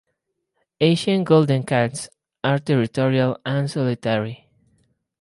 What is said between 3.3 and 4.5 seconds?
and solitary.